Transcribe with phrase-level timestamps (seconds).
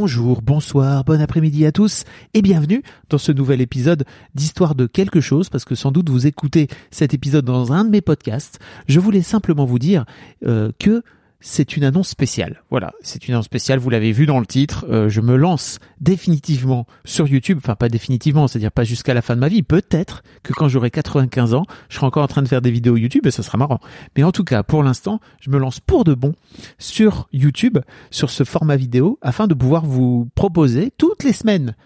[0.00, 5.20] Bonjour, bonsoir, bon après-midi à tous et bienvenue dans ce nouvel épisode d'Histoire de quelque
[5.20, 8.60] chose parce que sans doute vous écoutez cet épisode dans un de mes podcasts.
[8.86, 10.04] Je voulais simplement vous dire
[10.46, 11.02] euh, que
[11.40, 12.62] c'est une annonce spéciale.
[12.70, 15.78] Voilà, c'est une annonce spéciale, vous l'avez vu dans le titre, euh, je me lance
[16.00, 20.22] définitivement sur YouTube, enfin pas définitivement, c'est-à-dire pas jusqu'à la fin de ma vie, peut-être
[20.42, 23.26] que quand j'aurai 95 ans, je serai encore en train de faire des vidéos YouTube
[23.26, 23.80] et ça sera marrant.
[24.16, 26.34] Mais en tout cas, pour l'instant, je me lance pour de bon
[26.78, 27.78] sur YouTube,
[28.10, 31.76] sur ce format vidéo, afin de pouvoir vous proposer toutes les semaines,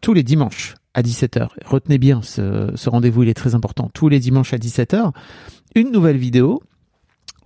[0.00, 4.18] tous les dimanches à 17h, retenez bien ce, rendez-vous, il est très important, tous les
[4.18, 5.12] dimanches à 17h,
[5.74, 6.62] une nouvelle vidéo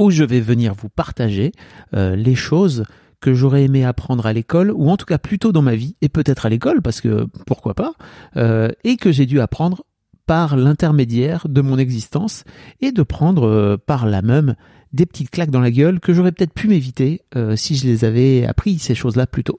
[0.01, 1.53] où je vais venir vous partager
[1.95, 2.85] euh, les choses
[3.21, 6.09] que j'aurais aimé apprendre à l'école, ou en tout cas plutôt dans ma vie, et
[6.09, 7.93] peut-être à l'école, parce que pourquoi pas,
[8.37, 9.85] euh, et que j'ai dû apprendre
[10.27, 12.45] par l'intermédiaire de mon existence,
[12.81, 14.55] et de prendre euh, par la même
[14.93, 18.05] des petites claques dans la gueule que j'aurais peut-être pu m'éviter euh, si je les
[18.05, 19.59] avais appris ces choses-là plus tôt.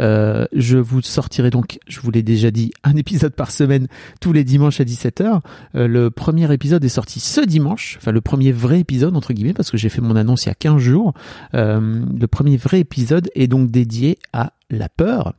[0.00, 3.88] Euh, je vous sortirai donc, je vous l'ai déjà dit, un épisode par semaine
[4.20, 5.40] tous les dimanches à 17h.
[5.74, 9.54] Euh, le premier épisode est sorti ce dimanche, enfin le premier vrai épisode entre guillemets
[9.54, 11.14] parce que j'ai fait mon annonce il y a 15 jours.
[11.54, 15.34] Euh, le premier vrai épisode est donc dédié à la peur.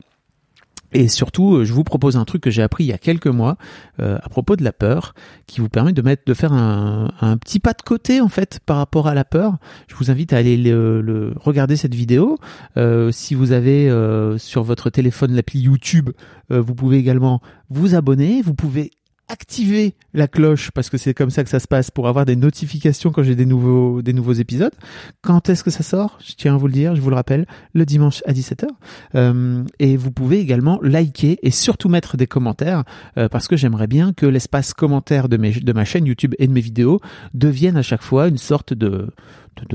[0.94, 3.58] Et surtout, je vous propose un truc que j'ai appris il y a quelques mois
[4.00, 5.14] euh, à propos de la peur,
[5.46, 8.60] qui vous permet de mettre, de faire un, un, petit pas de côté en fait
[8.66, 9.58] par rapport à la peur.
[9.88, 12.38] Je vous invite à aller le, le regarder cette vidéo.
[12.78, 16.10] Euh, si vous avez euh, sur votre téléphone l'appli YouTube,
[16.52, 18.42] euh, vous pouvez également vous abonner.
[18.42, 18.92] Vous pouvez
[19.30, 22.36] activer la cloche parce que c'est comme ça que ça se passe pour avoir des
[22.36, 24.74] notifications quand j'ai des nouveaux des nouveaux épisodes.
[25.22, 26.18] Quand est-ce que ça sort?
[26.26, 28.68] Je tiens à vous le dire, je vous le rappelle, le dimanche à 17h.
[29.16, 32.84] Euh, et vous pouvez également liker et surtout mettre des commentaires
[33.18, 36.48] euh, parce que j'aimerais bien que l'espace commentaire de mes de ma chaîne YouTube et
[36.48, 37.00] de mes vidéos
[37.34, 39.10] devienne à chaque fois une sorte de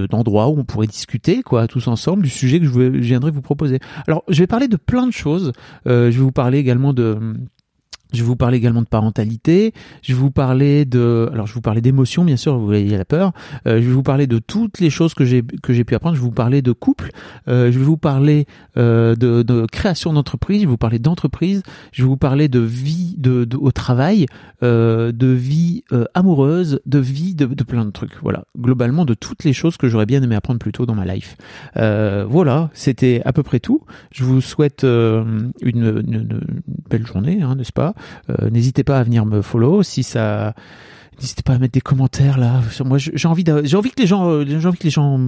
[0.09, 3.43] d'endroits où on pourrait discuter quoi tous ensemble du sujet que je, je viendrai vous
[3.43, 3.79] proposer.
[4.07, 5.53] Alors je vais parler de plein de choses.
[5.87, 7.37] Euh, je vais vous parler également de
[8.13, 9.73] je vais vous parler également de parentalité.
[10.03, 12.57] Je vais vous parler de, alors je vais vous parler d'émotions, bien sûr.
[12.57, 13.33] Vous voyez la peur.
[13.67, 16.15] Euh, je vais vous parler de toutes les choses que j'ai que j'ai pu apprendre.
[16.15, 17.11] Je vais vous parler de couple.
[17.49, 20.61] Euh, je vais vous parler euh, de, de, création d'entreprise.
[20.61, 21.63] Je vais vous parler d'entreprise.
[21.93, 24.27] Je vais vous parler de vie de, de au travail,
[24.63, 28.21] euh, de vie euh, amoureuse, de vie de, de, plein de trucs.
[28.23, 31.05] Voilà, globalement de toutes les choses que j'aurais bien aimé apprendre plus tôt dans ma
[31.05, 31.37] life.
[31.77, 33.83] Euh, voilà, c'était à peu près tout.
[34.13, 36.41] Je vous souhaite une, une, une,
[36.91, 37.94] belle journée, hein, n'est-ce pas?
[38.31, 40.55] Euh, n'hésitez pas à venir me follow si ça
[41.21, 44.29] n'hésitez pas à mettre des commentaires là moi j'ai envie j'ai envie que les gens
[44.29, 45.21] euh, j'ai envie que les gens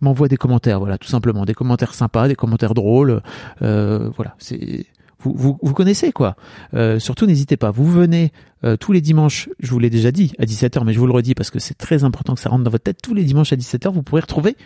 [0.00, 3.22] m'envoient des commentaires voilà tout simplement des commentaires sympas des commentaires drôles
[3.62, 4.86] euh, voilà c'est
[5.24, 6.34] vous, vous, connaissez quoi.
[6.98, 7.70] Surtout n'hésitez pas.
[7.70, 8.32] Vous venez
[8.80, 11.36] tous les dimanches, je vous l'ai déjà dit à 17h, mais je vous le redis
[11.36, 12.98] parce que c'est très important que ça rentre dans votre tête.
[13.00, 14.56] Tous les dimanches à 17h, vous pourrez retrouver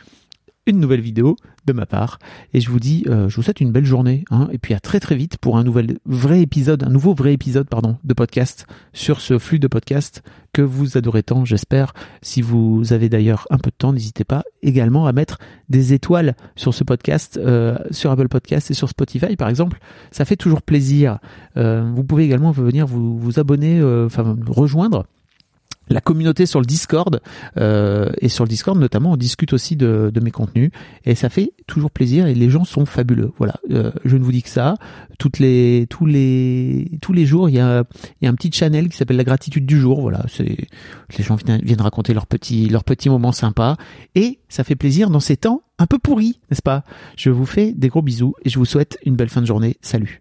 [0.67, 2.19] une nouvelle vidéo de ma part.
[2.53, 4.25] Et je vous dis, euh, je vous souhaite une belle journée.
[4.31, 7.33] Hein, et puis à très très vite pour un nouvel vrai épisode, un nouveau vrai
[7.33, 10.23] épisode, pardon, de podcast sur ce flux de podcast
[10.57, 11.93] que vous adorez tant, j'espère.
[12.23, 15.39] Si vous avez d'ailleurs un peu de temps, n'hésitez pas également à mettre
[15.69, 19.79] des étoiles sur ce podcast, euh, sur Apple Podcast et sur Spotify par exemple.
[20.11, 21.19] Ça fait toujours plaisir.
[21.59, 25.05] Euh, vous pouvez également venir vous, vous abonner, euh, enfin rejoindre
[25.89, 27.21] la communauté sur le Discord
[27.59, 30.71] euh, et sur le Discord notamment on discute aussi de, de, mes contenus
[31.05, 33.33] et ça fait toujours plaisir et les gens sont fabuleux.
[33.39, 34.75] Voilà euh, je ne vous dis que ça.
[35.19, 37.85] Toutes les tous les tous les jours il y a
[38.21, 40.01] il y a un petit channel qui s'appelle la gratitude du jour.
[40.01, 40.57] Voilà c'est
[41.17, 43.77] les gens viennent, viennent raconter leurs petits leurs petits moments sympas
[44.15, 46.85] et ça fait plaisir dans ces temps un peu pourris n'est-ce pas?
[47.17, 49.77] Je vous fais des gros bisous et je vous souhaite une belle fin de journée.
[49.83, 50.21] Salut